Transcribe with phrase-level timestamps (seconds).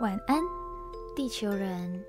[0.00, 0.42] 晚安，
[1.14, 2.04] 地球人。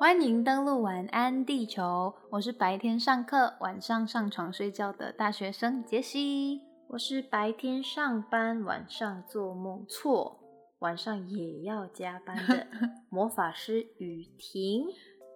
[0.00, 6.62] 欢迎登录晚安地球，我是白天上课、晚上上床睡觉的大学生杰西。
[6.88, 10.40] 我是白天上班、晚上做梦错、
[10.80, 12.66] 晚上也要加班的
[13.10, 14.86] 魔法师雨婷。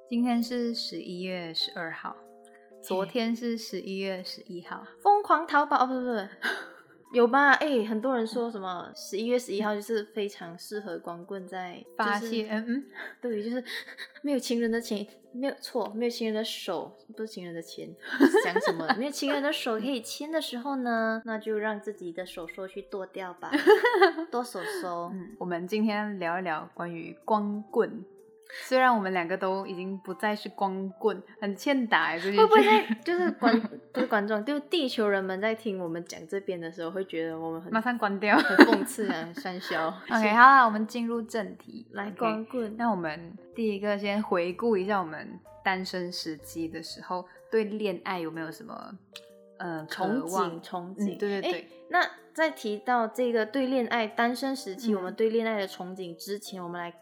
[0.09, 2.17] 今天是十一月十二号，
[2.83, 4.83] 昨天是十一月十一号。
[5.03, 6.29] 疯狂淘宝哦，不不不是，
[7.13, 7.53] 有吧？
[7.53, 12.85] 哎、很多人说什么十一月十一号就是非常适合光棍在发就是现嗯嗯，
[13.21, 13.63] 对，就是
[14.23, 17.95] 没有情人的钱，没有错，没有情人的手，不是情人的钱，
[18.45, 18.87] 讲什么？
[18.99, 23.51] 没有情人的手可以牵的时候呢，那就让自己的手手去剁掉吧，
[24.31, 25.11] 剁手手。
[25.13, 28.05] 嗯，我们今天聊一聊关于光棍。
[28.65, 33.59] 虽然我们两个都已经不再是光棍，很欠打哎，会不会在就是观
[33.93, 39.89] 不是观众，就地球人们在听我们讲这边的时候，会觉得我们很马上关掉很讽刺啊，三消。？
[40.11, 48.93] OK，好啦，我们进入正题，来光棍，那我们第一个先回顾一下我们单身时期的时候，对恋爱有没有什么
[49.59, 56.93] 呃憧憬，憧嗯憬，诶对对对，那在提到这个对恋爱单身时期，嗯我们对恋爱的憧憬之前，我们来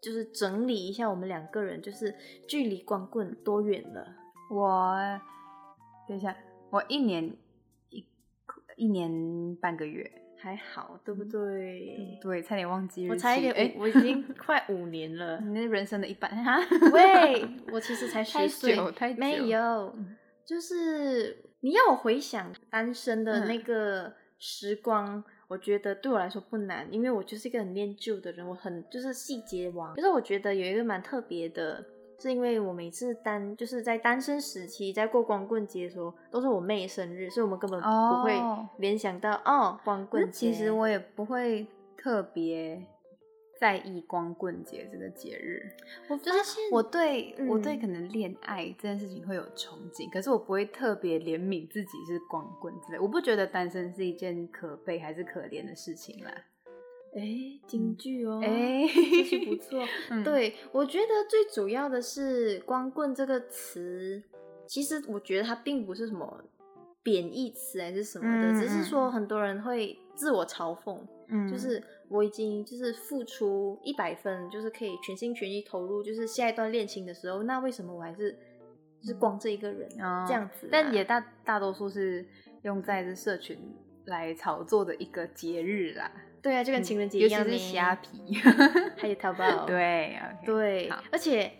[0.00, 2.14] 就是整理一下我们两个人就是
[2.48, 4.06] 距离光棍多远了。
[4.50, 4.96] 我
[6.08, 6.36] 等一下，
[6.70, 7.36] 我一年
[7.90, 8.04] 一
[8.76, 12.18] 一年半个月，还好，对不对？
[12.20, 15.38] 对，差点忘记我才一点我已经快五年了。
[15.44, 16.58] 你那人生的一半哈，
[16.92, 19.60] 喂，我其实才太十岁，太久没有
[19.96, 29.92] 嗯，就是你要我回想单身的嗯那个时光，我觉得对我来说不难，因为我就是一个很念旧的人，我很就是细节王。
[29.96, 31.84] 就是我觉得有一个蛮特别的，
[32.20, 40.52] 是因为我每次单就是在单身时期，在过光棍节的时候，都是我妹生日，所以我们根本不会哦联想到哦光棍那节。
[40.52, 42.80] 其实我也不会特别
[43.60, 45.60] 在意光棍节这个节日，
[46.08, 52.98] 我就是发现我对、我对嗯可能恋爱这件事情会有憧憬，可是我不会特别怜悯自己是光棍之类。
[52.98, 56.32] 我不觉得单身是一件可悲还是可怜的事情啦。
[57.14, 59.84] 哎，京剧哦，哎这句不错。
[60.08, 64.22] 嗯，对，我觉得最主要的是“光棍”这个词，
[64.66, 66.44] 其实我觉得它并不是什么
[67.02, 78.32] 贬义词还是什么的，嗯只是说很多人会自我嘲讽，嗯，就是我已经就是付出一百分，就是可以全心全意投入，就是下一段恋情的时候，那为什么我还是
[79.00, 82.26] 就是光这一个人、哦这样子啊、但也大大多数是
[82.62, 83.56] 用在这社群
[84.06, 86.10] 来炒作的一个节日啦，
[86.42, 88.34] 对啊，就跟情人节一尤其样，是虾皮，
[88.98, 91.50] 还有淘宝， 对啊，对，而且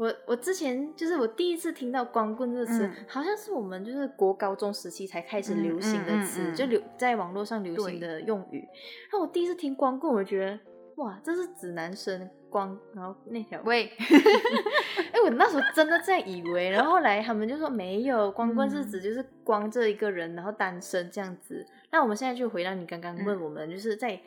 [0.00, 8.60] 我我之前就是我第一次听到“光棍”这个词，嗯好像是我们就是国高中时期才开始嗯流行的词，嗯嗯嗯就流在网络上流行的用语。
[8.60, 10.58] 然后我第一次听“光棍”，我觉得
[10.94, 13.60] 哇，这是指男生光，然后那条。
[13.66, 13.92] 喂，
[15.12, 21.66] 哎、我那时候真的这样以为，然后后来他们就说没有，光棍是嗯指就是光这一个人，然后单身这样子。
[21.90, 24.18] 那我们现在就回到你刚刚问嗯我们，就是在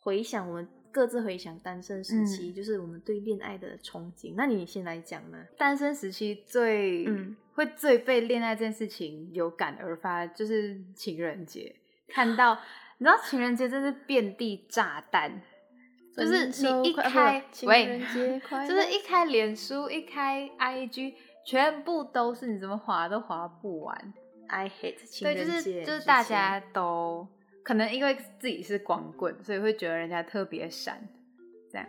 [0.00, 0.66] 回想我们
[0.98, 4.34] 各自回想单身时期，嗯就是我们对恋爱的憧憬。
[4.36, 5.38] 那你先来讲呢？
[5.56, 11.72] 单身时期最嗯会最被恋爱这件事情有感而发，就是情人节。
[12.08, 12.58] 看到
[12.98, 15.40] 你知道情人节真是遍地炸弹，
[16.16, 21.14] 就是你一开情喂人节快，就是一开脸书，一开 IG，
[21.46, 24.14] 全部都是你怎么划都划不完。
[24.48, 27.28] I hate 情对，就人节，是就是大家都
[27.68, 31.06] 可能因为自己是光棍，所以会觉得人家特别闪，
[31.70, 31.86] 这样。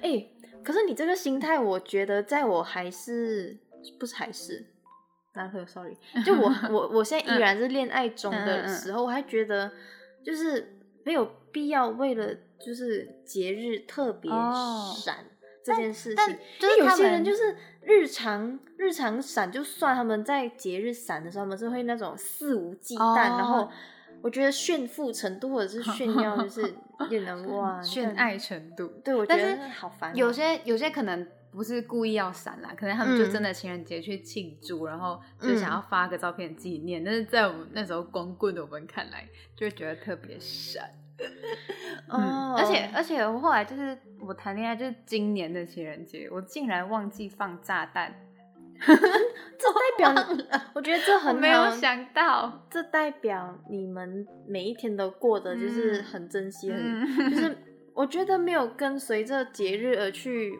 [0.00, 0.24] 哎、
[0.62, 3.58] 可是你这个心态，我觉得在我还是
[3.98, 4.64] 不是还是
[5.34, 9.72] 男朋友，sorry， 就我我我现在依然是恋爱中嗯嗯嗯的时候，我还觉得
[10.24, 12.32] 就是没有必要为了
[12.64, 15.24] 就是节日特别哦闪。
[15.64, 23.68] 这件事情，就有些人就是日常日常闪，就算他们在节日闪的时候，他们是会那种肆无忌惮，哦然后
[24.22, 26.74] 我觉得炫富程度或者是炫耀，就是
[27.10, 28.88] 也能哇炫爱程度。
[29.04, 30.14] 对，我觉但是得好烦哦。
[30.14, 37.02] 有些有些可能不是故意要闪啦，可能他们就嗯真的情人节去庆祝，然后就想要发个照片纪念。
[37.04, 40.90] 但是在我们那时候光棍的我们看来，就会觉得特别闪。
[42.08, 48.25] 嗯，哦，而且而且我后来就是我谈恋爱，就是今年的情人节，我竟然忘记放炸弹，
[49.58, 52.66] 这代表你，我觉得这很没有，想到。
[52.70, 57.56] 这代表你们每一天都过得就是嗯很珍惜，就是
[57.94, 60.52] 我觉得没有跟随着节日而去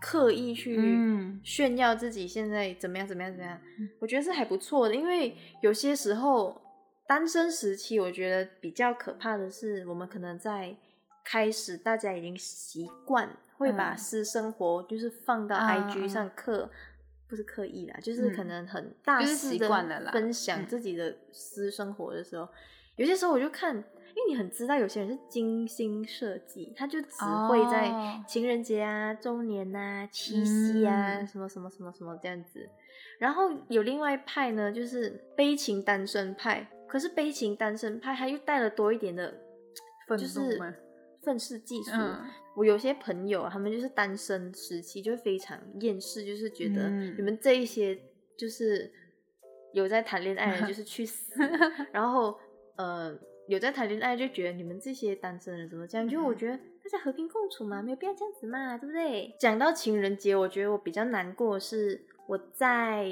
[0.00, 1.40] 刻意去嗯。
[1.42, 4.94] 炫耀自己现在怎么样怎么样怎么样嗯，我觉得是还不错的。
[4.94, 6.60] 因为有些时候
[7.08, 10.76] 单身时期，我觉得比较可怕的是，我们可能在
[11.24, 16.08] 开始大家已经习惯会把嗯私生活就是放到嗯 IG 嗯。
[16.08, 16.70] 上刻，
[17.28, 22.48] 不是刻意啦，就是可嗯能很大就是习肆的惯了啦分享嗯自己的私生活的时候，
[22.96, 32.68] 有些时候我就看，因为你很知道有些人是精心设计，他就只会在哦情人节啊、周年啊、七夕啊、嗯什么什么什么什么这样子。
[33.18, 36.70] 然后有另外一派呢，就是悲情单身派。
[36.88, 39.34] 可是悲情单身派，他又带了多一点的，
[40.06, 40.56] 愤就是
[41.20, 41.90] 愤世嫉俗。
[41.92, 42.20] 嗯
[42.56, 47.96] 我有些朋友啊，他们就是单身时期就非常厌世，就是觉得嗯你们这一些
[48.36, 48.90] 就是
[49.72, 51.34] 有在谈恋爱的人就是去死，
[51.92, 52.36] 然后
[52.76, 53.14] 呃
[53.46, 56.08] 有在谈恋爱就觉得你们这些单身人怎么这样？
[56.08, 59.34] 就我嗯觉得大家和平共处嘛，没有必要这样子嘛，对不对？
[59.38, 63.06] 讲到情人节，我觉得我比较难过的是我在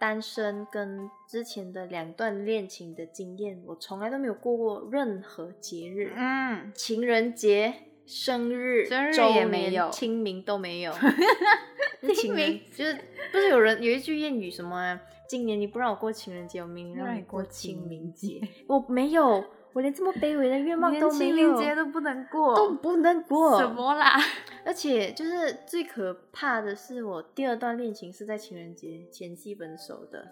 [0.00, 7.72] 单身跟之前的两段恋情的经验，我从来都没有过过任何节日，嗯，情人节、
[8.06, 10.92] 生日、生日周也没有年清明都没有。
[12.14, 12.98] 清明就是
[13.30, 15.00] 不是有人有一句谚语什么啊？
[15.28, 18.40] 今年你不让我过情人节，我明年让你过清明节。
[18.66, 23.58] 我没有，我连这么卑微的愿望连都没有清，明节都不能过，都不能过。
[23.58, 24.18] 什么啦？
[24.64, 30.26] 而且就是最可怕的是，我第二段恋情是在情人节前夕分手的。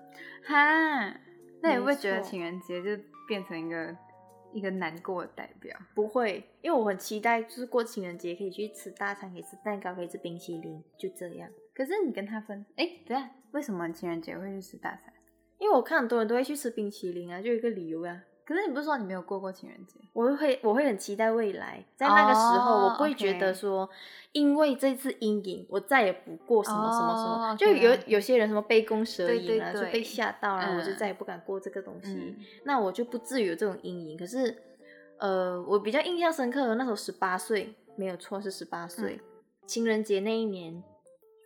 [0.44, 1.14] 哈，
[1.62, 3.96] 那你会觉得情人节就变成一个
[4.52, 5.76] 一个难过的代表？
[5.94, 11.50] 不会，因为我很期待，就是过情人节可以去吃大餐，可以吃蛋糕，可以吃冰淇淋，就这样。
[11.74, 15.12] 可是你跟他分，哎、等一下，为什么情人节会去吃大餐？
[15.58, 18.24] 因为我看很多人都会去吃冰淇淋啊，就一个理由啊。
[18.50, 20.00] 可是你不是说你没有过过情人节？
[20.12, 23.88] 我会我会很期待未来，在那个时候，哦我不会觉得说，
[24.32, 27.52] 因为这次阴影，我再也不过什么什么什么。
[27.52, 32.12] 哦就有有些人什么杯弓蛇影啊，就被吓到了，我就嗯再也不敢过这个东西。
[32.12, 34.18] 嗯那我就不至于有这种阴影。
[34.18, 34.60] 可是，
[35.20, 39.20] 呃，我比较印象深刻的那时候十八岁，没有错是十八岁，
[39.64, 40.82] 情人节那一年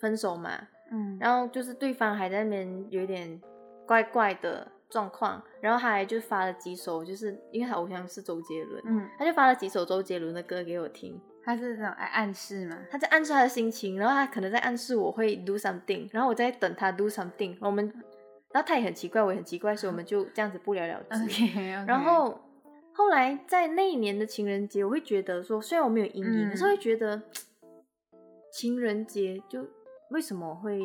[0.00, 3.38] 分手嘛，嗯，然后就是对方还在那边有点
[3.86, 12.79] 怪怪的状况，然后他还就发了几首，就是因为他偶像是周杰伦，嗯，他就发了几首周杰伦的歌给我听，他是这种爱暗示吗？
[12.88, 17.93] 他在暗示他的心情，然后他可能在暗示我会 do something，然后我在等他 do something，我们，
[18.52, 21.46] 然后他也很奇怪，我也很奇怪，所以我们就这样子不了了之。
[21.87, 22.41] 然后
[22.93, 27.20] 后来在那一年的情人节，我会觉得说，虽然我没有阴影，嗯可是会觉得
[28.55, 29.67] 情人节就
[30.11, 30.81] 为什么会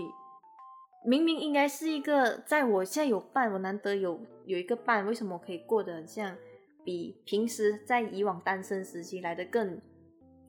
[1.03, 6.35] 明明应该是一个在我现在有伴，我难得有有一个伴，为什么我可以过得很像
[6.83, 9.79] 比平时在以往单身时期来的更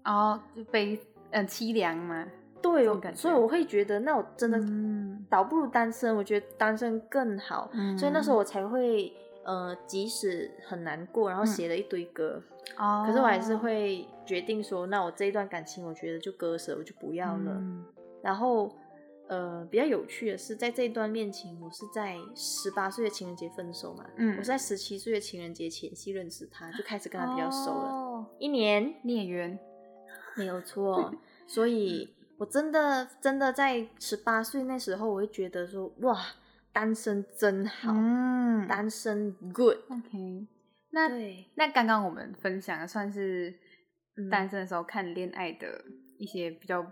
[0.05, 0.99] 哦，就悲
[1.31, 2.27] 嗯凄凉嘛，
[2.61, 5.25] 对我感所以我会觉得，那我真的嗯。
[5.31, 7.97] 倒不如单身，我觉得单身更好，嗯。
[7.97, 9.13] 所以那时候我才会
[9.45, 11.47] 呃，即使很难过，然后嗯。
[11.47, 12.43] 写了一堆歌。
[12.77, 17.53] 哦，可是我还是会决定说，那我这一段感情，我觉得就割舍，我就不要了。
[17.61, 17.85] 嗯。
[18.23, 18.75] 然后，
[19.31, 29.57] 呃，比较有趣的是，在这一段恋情，我是在十八岁的情人节分手嘛，嗯我是在十七岁的情人节前夕认识他，就开始跟他比较熟了，哦一年孽缘，
[30.37, 31.15] 没有错。
[31.47, 36.21] 所以，我真的真的在十八岁那时候，我会觉得说，哇，
[36.73, 39.77] 单身真好，嗯单身 good。
[39.89, 40.49] OK，
[40.91, 43.55] 那对，那刚刚我们分享的算是
[44.17, 45.85] 嗯单身的时候看恋爱的
[46.19, 46.85] 一些比较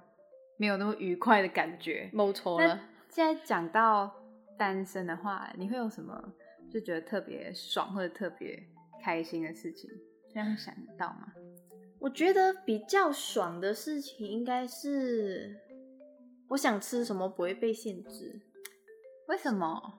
[0.59, 2.11] 没有那么愉快的感觉。
[2.13, 2.79] 那没错了。
[3.09, 4.15] 现在讲到
[4.59, 6.33] 单身的话，你会有什么
[6.71, 8.63] 就觉得特别爽或者特别
[9.03, 9.89] 开心的事情？
[10.31, 11.33] 这样想得到吗？
[11.99, 15.57] 我觉得比较爽的事情应该是，
[16.49, 18.41] 我想吃什么不会被限制。
[19.29, 19.97] 为什么？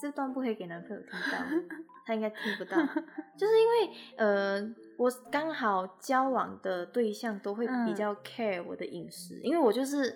[0.00, 1.38] 这段不可以给男朋友听到，
[2.06, 2.76] 他应该听不到。
[3.36, 4.60] 就是因为呃，
[4.98, 10.14] 我刚好交往的对象都会比嗯较 care 我的饮食，因为我就是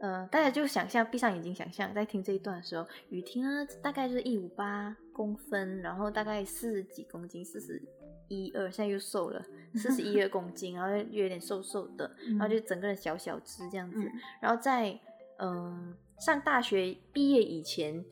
[0.00, 7.82] 呃，大家就想象，闭上眼睛想象，在听这一段的时候，雨婷啊，大概是一五八公分，然后大概四十几公斤，四十
[8.28, 9.44] 一二，现在又瘦了，
[9.74, 13.98] 四十一二公斤，然后又有点瘦瘦的，然后就整个人小小只这样子。
[13.98, 14.12] 嗯。
[14.40, 14.98] 然后在
[15.42, 18.04] 嗯、上大学毕业以前，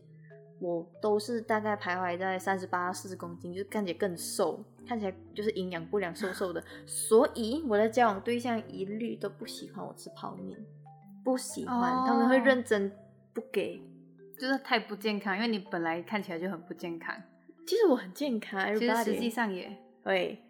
[0.60, 6.62] 我都是大概徘徊在三十八、四十公斤，就是看起来更瘦，看起来就是营养不良、瘦瘦的。
[6.86, 10.58] 所以我的交往对象一律都不喜欢我吃泡面，
[11.24, 12.92] 不喜欢，他们会哦认真
[13.32, 13.82] 不给。
[14.38, 17.12] 就是太不健康，因为你本来看起来就很不健康，
[17.66, 20.40] 其实我很健康其实实际上也，对。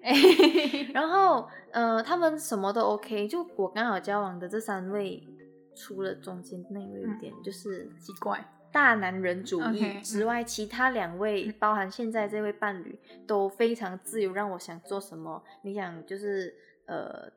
[0.92, 5.26] 然后呃，他们什么都 OK，就我刚好交往的这三位，
[5.74, 8.46] 除了中间那位有点、就是奇怪。
[8.72, 15.42] 大男人主义之外，其他两位，包含现在这位伴侣，都非常自由，让我想做什么。
[15.62, 16.54] 你想就是
[16.87, 17.30] 呃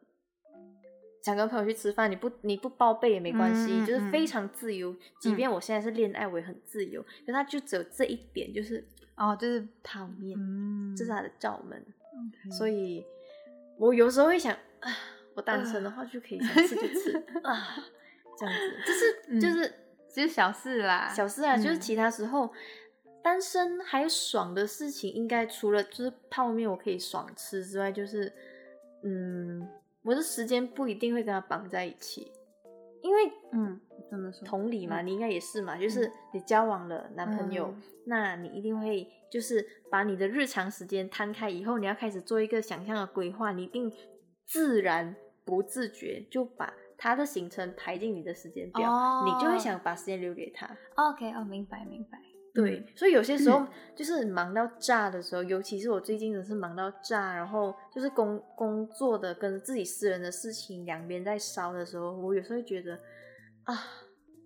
[1.23, 4.95] 想跟朋友去吃饭，你不你不报备也没关系，就是非嗯常自由。
[5.19, 8.85] 即便我现在是恋爱，我也很自由，可他就只有这一点，就是
[9.15, 11.83] 哦，就是泡面，嗯，这是他的罩门。
[12.45, 13.05] 以所以，
[13.77, 14.91] 我有时候会想啊，
[15.33, 17.77] 我单身的话就可以想吃就吃啊，
[18.37, 19.73] 这样子，就是 就是
[20.13, 22.51] 就是小事啦，小事啊，就是嗯其他时候。
[23.23, 28.33] 单身还有爽的事情，应该除了就是泡面我可以爽吃之外，就是
[29.03, 29.69] 嗯，
[30.01, 32.31] 我的时间不一定会跟他绑在一起，
[33.03, 34.43] 因为嗯，怎么说？
[34.43, 43.93] 同理嘛，嗯你应该也是嘛，就是你交往了男朋友，嗯那你一定会就是把你的日常时间摊开以后，你要开始做一个想象的规划，你一定
[44.47, 45.15] 自然
[45.45, 50.69] 不自觉就把他的行程排进你的时间表，哦你就会想把时间留给他。
[50.93, 52.19] OK，哦，明白明白。
[52.53, 53.65] 对，所以有些时候
[53.95, 62.93] 就是忙到炸的时候，尤其是我最近的是忙到炸，然后就是工工作的跟自己私人的事情两边在烧的时候，我有时候会觉得
[63.63, 63.75] 啊，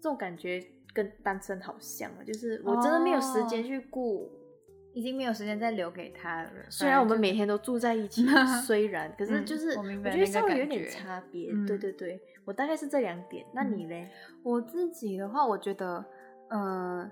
[0.02, 4.32] 这种感觉跟单身好像啊，就是我真的没有时间去顾。
[4.96, 6.50] 已经没有时间再留给他了。
[6.70, 8.25] 虽然我们每天都住在一起，
[8.66, 11.52] 虽然可是嗯就是我明白觉得那个稍微有点差别。
[11.52, 13.46] 嗯对对对，我大概是这两点。
[13.54, 14.10] 那你嘞？
[14.42, 16.04] 我自己的话，我觉得，
[16.50, 17.12] 呃，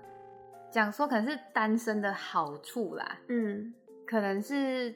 [0.70, 3.74] 讲说可能是单身的好处啦，嗯
[4.06, 4.94] 可能是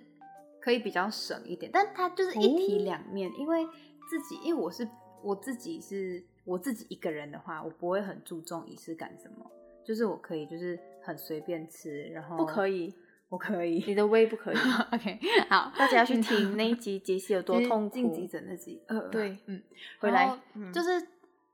[0.59, 3.67] 可以比较省一点，但它就是一体两面，因为
[4.09, 4.89] 自己，因为我是
[5.23, 9.51] 我自己是我自己一个人的话，我不会很注重仪式感什么，
[9.85, 12.95] 就是我可以就是很随便吃，然后不可以，
[13.29, 14.57] 我可以你的胃不可以。
[14.93, 17.95] OK，好，大家要去听那一集杰西有多痛苦。
[17.95, 19.63] 进急诊那集，呃，对，嗯，
[20.01, 20.91] 回来嗯就是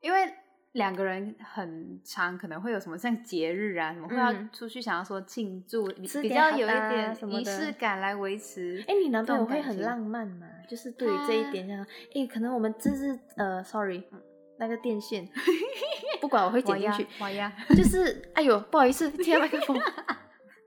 [0.01, 0.33] 因为
[0.73, 8.85] 两个人很长，可能会有什么像节日啊，什么会要嗯出去想要说庆祝，比较有一点什么仪式感来维持。
[8.89, 10.49] 哎、你男朋友会很浪漫吗？
[10.69, 11.79] 就是对于这一点，像
[12.15, 14.03] 哎、可能我们这是呃，sorry，
[14.59, 15.29] 那个电线，
[16.25, 19.78] 不管我会剪进去，哇呀，就是哎呦，不好意思，贴麦克风。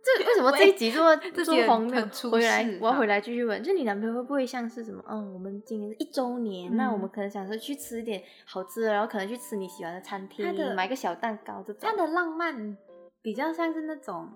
[0.06, 5.04] 这为什么这一集做这集很做荒谬回来，我要回来继续问，就你男朋友会不会像是什么？
[5.10, 11.82] 嗯，我们今年一周年，那我们嗯可能想说去吃一点好吃的，然后可能去吃你喜欢的餐厅他的，买个小蛋糕这种。
[11.82, 12.78] 他的浪漫
[13.24, 14.30] 比较像是那种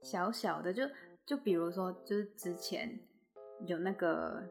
[0.00, 0.84] 小小的，就
[1.26, 2.88] 就比如说，就是之前
[3.66, 4.42] 有那个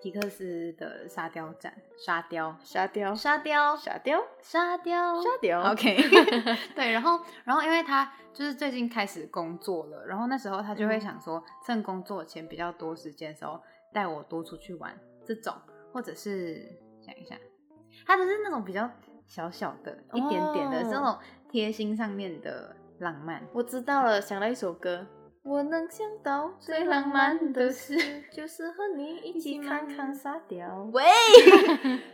[0.00, 5.62] 皮克斯的沙雕展，沙雕，沙雕，沙雕，沙雕，沙雕，沙雕。
[5.72, 5.96] OK，
[6.74, 13.60] 对，然后然后因为他就是最近开始工作了，然后那时候他就会嗯想说，趁工作前比较多时间的时候，
[13.92, 15.54] 带我多出去玩这种，
[15.92, 16.66] 或者是
[17.00, 17.36] 想一下，
[18.06, 18.90] 他就是那种比较
[19.26, 21.18] 小小的、一点点的，哦是那种
[21.50, 23.42] 贴心上面的浪漫。
[23.52, 25.06] 我知道了，想到一首歌。
[25.50, 27.96] 我能想到最浪漫的事，
[28.30, 30.88] 就是和你一起看看沙雕。
[30.92, 31.02] 喂，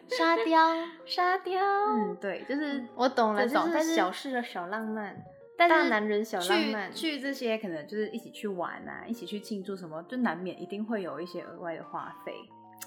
[0.09, 0.75] 沙雕，
[1.05, 5.14] 沙雕，嗯，对，就是我懂了，就这种但是是小事的小浪漫，
[5.59, 6.90] 但是大男人小浪漫。
[6.90, 12.33] 去去这些可能就是一起去玩啊，一起去庆祝什么，就难免一定会有一些额外的花费。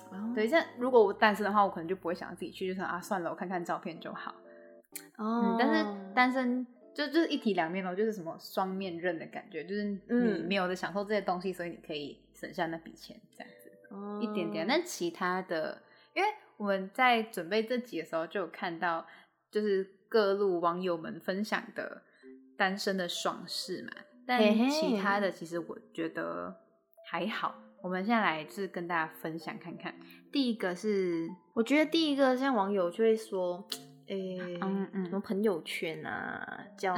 [0.10, 4.34] 哦对，像如果我单身的话，我可能就不会想要自己去，就说啊算了，我看看照片就好。
[5.20, 13.70] 哦嗯，但是单身就就是一体两面哦，就是什么双面刃的感觉，就是你嗯没有的享受这些东西，所以你可以省下那笔钱这样子。
[13.92, 14.68] 哦一点点。
[14.68, 15.82] 但其他的，
[16.14, 19.06] 因为我们在准备这集的时候，就有看到
[19.50, 22.04] 就是各路网友们分享的
[22.58, 23.92] 单身的爽事嘛。
[24.28, 26.56] 但其他的，其实我觉得
[27.10, 27.56] 还好。
[27.82, 29.96] 我们现在来就是跟大家分享看看。
[30.32, 33.66] 第一个是，我觉得第一个像网友就会说，
[34.10, 36.96] 诶、嗯嗯什么朋友圈啊，交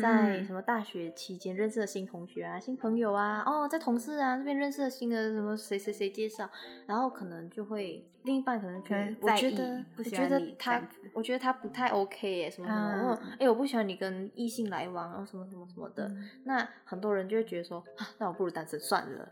[0.00, 0.44] 在嗯。
[0.44, 6.48] 什么大学期间认识的新同学啊、新朋友啊，哦，在同事啊这边认识的新的什么谁谁谁介绍，
[6.86, 16.28] 然后可能就会另一半可能觉可得我觉得不我觉得他我觉得他不太 OK 耶，什么什么，哎、我不喜欢你跟异性来往，然后什么什么什么的，嗯。
[16.44, 19.28] 那很多人就会觉得说，啊，那我不如单身算了。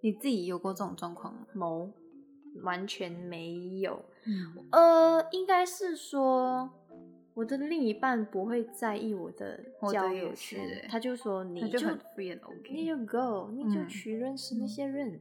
[0.00, 1.40] 你自己有过这种状况吗？
[1.54, 1.92] 谋
[2.62, 6.70] 完全没有，嗯，呃，应该是说
[7.34, 12.70] 我的另一半不会在意我的交友是圈欸，他就说你就 free and OK。
[12.70, 15.20] 你就 go，你就嗯去认识那些人。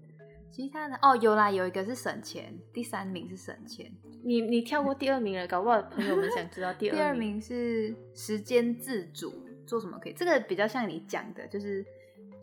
[0.49, 3.91] 其他的哦，有啦，有一个是省钱，第三名是省钱，
[4.23, 7.13] 你你跳过第二名了，搞不好朋友们想知道第二第二。
[7.13, 10.13] 名是时间自主，做什么可以？
[10.13, 11.85] 这个比较像你讲的，就是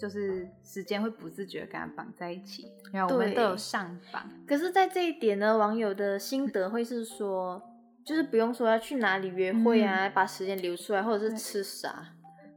[0.04, 2.70] 就是时间会不自觉跟它绑在一起。
[2.92, 7.62] 然后我们都有上榜，可是，在这一点呢，网友的心得会是说，
[8.04, 12.06] 就是不用说要去哪里约会啊，把时间留出来，或者是吃啥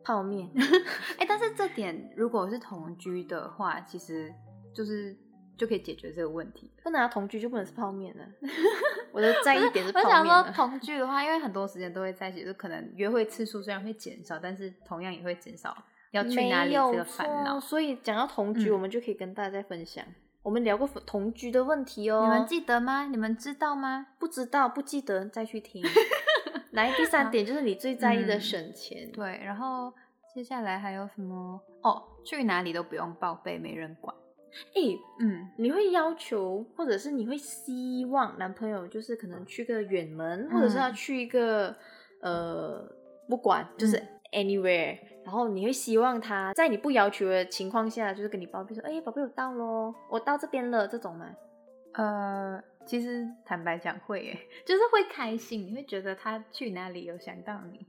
[0.04, 0.50] 泡面。
[1.18, 4.30] 哎、但是这点如果是同居的话，其实
[4.75, 5.16] 就是
[5.56, 6.70] 就可以解决这个问题。
[6.84, 8.25] 不拿同居就不能吃泡面了。
[9.13, 10.44] 我的在意点是我想说。
[10.51, 15.75] 同居的话，因为很多时间都会在一起，就可能约会次数虽然会减少，但是同样也会减少
[16.12, 17.62] 要去哪里没有这个烦恼错。
[17.62, 20.04] 所以讲到同居，嗯我们就可以跟大家再分享。
[20.44, 23.06] 我们聊过同居的问题哦，你们记得吗？
[23.08, 24.08] 你们知道吗？
[24.18, 25.84] 不知道不记得再去听。
[26.72, 29.12] 来，第三点就是你最在意的嗯省钱。
[29.12, 29.92] 对，然后
[30.34, 31.60] 接下来还有什么？
[31.82, 34.16] 哦，去哪里都不用报备，没人管。
[34.74, 34.82] 哎、
[35.20, 41.76] 嗯，你会要求，或者是你会希望男朋友就是可能去个远门，或者是他嗯去一个
[42.22, 42.90] 呃，
[43.28, 51.29] 不管就是嗯 anywhere，、然后你会希望他在你不要求的情况下，就是跟你报备说，哎、宝贝，我到喽，我到这边了，这种吗？
[51.96, 57.86] 呃，其实坦白讲会耶， 就是会开心，你会觉得他去哪里有想到你，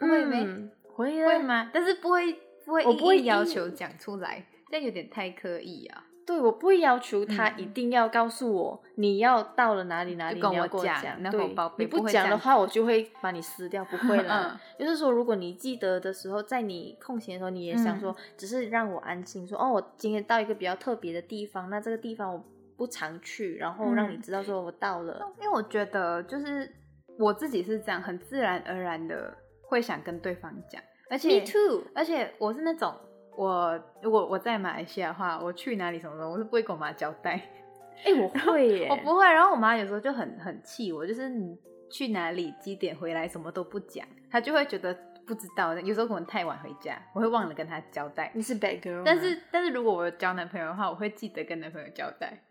[0.00, 1.70] 不会没、嗯会的会吗？
[1.72, 2.32] 但是不会
[2.66, 6.04] 不会我不会要求讲出来，这样有点太刻意啊。
[6.28, 14.52] 对，我不会要求他嗯一定要告诉我你要到了哪里哪里，跟我讲对你不讲的话，我就会把你撕掉，不会 啦。
[14.52, 22.44] 嗯就是说，如果你记得的时候，在你空闲的时候，你也想嗯说，只是让我安心，说哦，我今天到一个比较特别的地方，那这个地方我
[22.76, 25.32] 不常去，然后让你嗯知道说我到了。
[25.40, 26.70] 因为我觉得就是
[27.18, 30.80] 我自己是这样，很自然而然的会想跟对方讲，
[31.10, 32.94] 而且 Me too，而且我是那种，
[33.38, 37.40] 我如果我在马来西亚的话，我去哪里什么的，我是不会跟我妈交代，
[38.04, 39.24] 哎、我会耶，我不会。
[39.24, 41.56] 然后我妈有时候就很很气我，就是你
[41.88, 44.92] 去哪里几点回来什么都不讲，她就会觉得
[45.24, 45.78] 不知道。
[45.78, 48.32] 有时候可能太晚回家，我会忘了跟她交代。
[48.34, 52.42] 你是 bad girl，但是但是如果我有交男朋友的话，我会记得跟男朋友交代。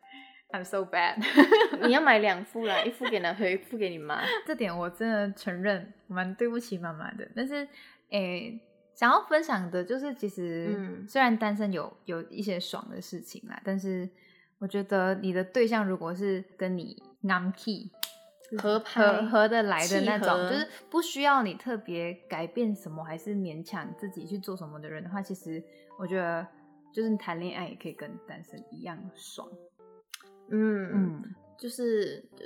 [0.51, 1.17] I'm so bad，
[1.85, 4.21] 你要买两副啦， 一副给男朋友，一副给你妈。
[4.45, 7.27] 这点我真的承认蛮对不起妈妈的。
[7.35, 7.67] 但是，
[8.11, 8.57] 诶、
[8.97, 14.09] 想要分享的就是，其实、嗯虽然单身有有一些爽的事情啦，但是
[14.57, 17.91] 我觉得你的对象如果是跟你 n key
[18.57, 25.63] 合拍合合得来的那种，就是不需要你特别改变什么，还是勉强自己去做什么的人的话，其实
[25.99, 26.47] 我觉得
[26.91, 29.47] 就是谈恋爱也可以跟单身一样爽。
[30.49, 32.45] 嗯嗯就是呃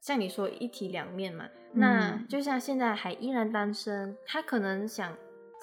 [0.00, 1.46] 像你说一体两面嘛。
[1.76, 5.14] 那嗯就像现在还依然单身，他可能想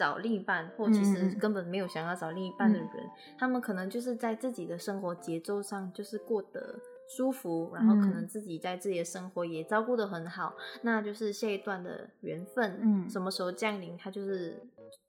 [0.02, 2.90] 找另一半，或其实根本没有想要找另一半的人，
[3.38, 8.28] 他们可能就是在自己的生活节奏上就是过得舒服，然后可能嗯。
[8.28, 13.08] 自己在自己的生活也照顾得很好，那就是下一段的缘分，嗯。
[13.08, 14.60] 什么时候降临，他就是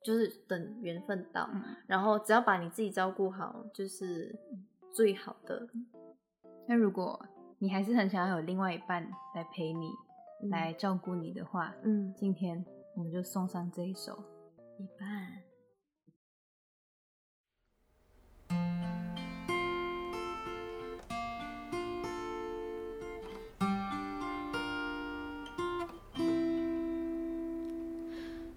[0.05, 4.38] 就是等缘分到，嗯，然后只要把你自己照顾好，就是
[4.92, 5.66] 最好的。
[6.68, 7.24] 那如果
[7.61, 9.02] 你还是很想要有另外一半
[9.35, 9.88] 来陪你，
[10.42, 10.50] 嗯。
[10.50, 12.62] 来照顾你的话，嗯，今天
[12.96, 14.18] 我们就送上这一首。
[14.83, 15.07] 一半。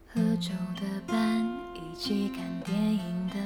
[0.07, 3.44] 喝酒的伴，一起看电影的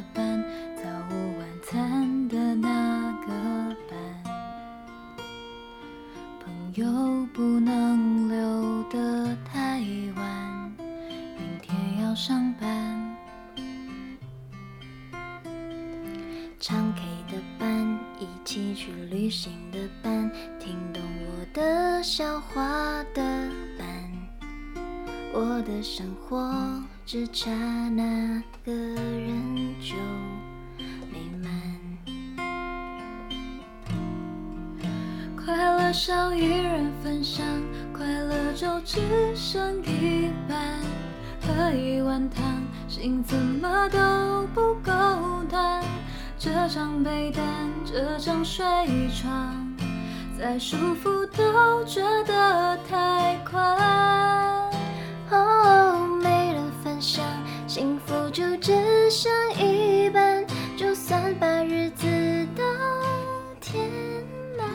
[38.59, 38.99] 就只
[39.37, 40.81] 剩一半。
[41.39, 42.43] 喝一碗汤，
[42.89, 44.91] 心怎么都不够
[45.49, 45.81] 暖。
[46.37, 47.45] 这张被单，
[47.85, 48.65] 这张睡
[49.15, 49.55] 床，
[50.37, 53.79] 再舒服都觉得太宽。
[55.31, 57.23] 哦，没人分享，
[57.65, 58.73] 幸福就只
[59.09, 60.45] 剩一半。
[60.75, 62.05] 就算把日子
[62.57, 62.63] 都
[63.61, 63.89] 填
[64.57, 64.67] 满，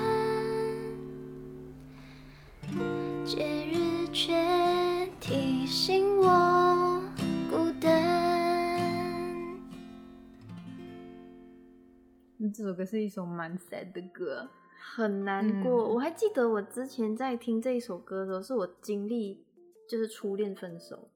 [12.52, 14.48] 这首歌是一首蛮 sad 的歌，
[14.96, 15.88] 很难过。
[15.88, 19.44] 嗯我还记得我之前在听这一首歌的时候，是我经历
[19.88, 21.08] 就是初恋分手，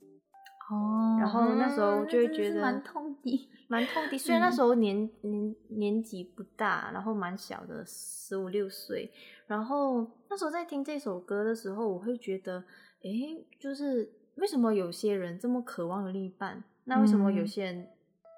[0.70, 3.48] 哦然后那时候就会觉得蛮痛的。
[3.68, 4.16] 蛮痛的。
[4.18, 9.12] 虽然嗯那时候年年年纪不大，然后蛮小的，十五六岁。
[9.46, 12.64] 然后那时候在听这首歌的时候，我会觉得，
[13.02, 16.62] 诶，就是为什么有些人这么渴望有另一半？
[16.84, 17.88] 那为什么有嗯些人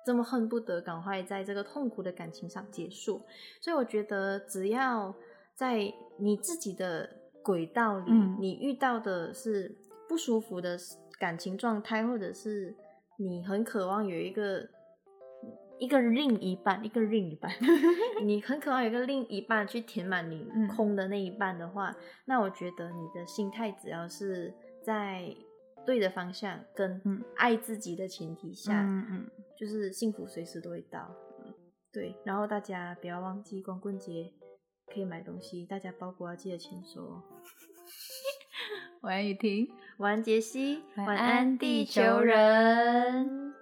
[0.05, 3.21] 这么恨不得赶快在这个痛苦的感情上结束。
[3.61, 5.15] 所以我觉得，只要
[5.55, 7.09] 在你自己的
[7.43, 8.37] 轨道里，嗯。
[8.41, 9.77] 你遇到的是
[10.09, 10.79] 不舒服的
[11.19, 12.75] 感情状态，或者是
[13.19, 14.67] 你很渴望有一个
[15.79, 17.51] 一个另一半，一个另一半，
[18.25, 20.69] 你很渴望有一个另一半去填满你嗯。
[20.69, 25.35] 空的那一半的话，那我觉得你的心态只要是在
[25.87, 27.23] 对的方向跟嗯。
[27.37, 31.14] 爱自己的前提下，嗯嗯，就是幸福随时都会到。
[31.44, 31.53] 嗯
[31.92, 34.33] 对，然后大家不要忘记光棍节
[34.87, 37.23] 可以买东西，大家包裹要记得签收哦。
[39.03, 39.68] 晚安雨婷。
[39.99, 40.83] 晚安，杰西。
[40.96, 43.55] 晚晚安安，地地球人。